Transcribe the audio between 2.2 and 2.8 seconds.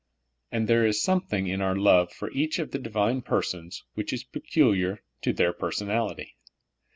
each of the